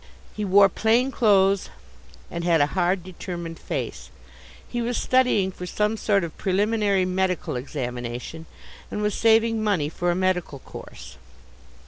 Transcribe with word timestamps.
He 0.35 0.43
wore 0.43 0.67
plain 0.67 1.11
clothes 1.11 1.69
and 2.31 2.43
had 2.43 2.59
a 2.59 2.65
hard, 2.73 3.03
determined 3.03 3.59
face. 3.59 4.09
He 4.67 4.81
was 4.81 4.97
studying 4.97 5.51
for 5.51 5.67
some 5.67 5.95
sort 5.95 6.23
of 6.23 6.35
preliminary 6.39 7.05
medical 7.05 7.55
examination, 7.55 8.47
and 8.89 9.03
was 9.03 9.13
saving 9.13 9.63
money 9.63 9.89
for 9.89 10.09
a 10.09 10.15
medical 10.15 10.57
course. 10.57 11.17